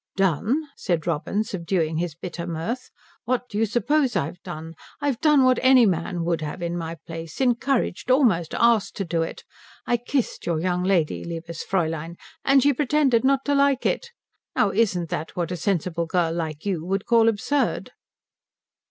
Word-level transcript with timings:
"Done?" 0.15 0.63
said 0.75 1.05
Robin, 1.05 1.43
subduing 1.43 1.97
his 1.97 2.15
bitter 2.15 2.47
mirth. 2.47 2.89
"What 3.25 3.47
do 3.47 3.59
you 3.59 3.67
suppose 3.67 4.15
I've 4.15 4.41
done? 4.41 4.73
I've 4.99 5.21
done 5.21 5.43
what 5.43 5.59
any 5.61 5.85
man 5.85 6.23
would 6.25 6.41
have 6.41 6.63
in 6.63 6.75
my 6.75 6.95
place 7.05 7.39
encouraged, 7.39 8.09
almost 8.09 8.55
asked 8.55 8.95
to 8.95 9.05
do 9.05 9.21
it. 9.21 9.43
I 9.85 9.97
kissed 9.97 10.47
your 10.47 10.59
young 10.59 10.83
lady, 10.83 11.23
liebes 11.23 11.63
Fräulein, 11.63 12.15
and 12.43 12.63
she 12.63 12.73
pretended 12.73 13.23
not 13.23 13.45
to 13.45 13.53
like 13.53 13.85
it. 13.85 14.09
Now 14.55 14.71
isn't 14.71 15.11
that 15.11 15.35
what 15.35 15.51
a 15.51 15.55
sensible 15.55 16.07
girl 16.07 16.33
like 16.33 16.65
you 16.65 16.83
would 16.83 17.05
call 17.05 17.29
absurd?" 17.29 17.91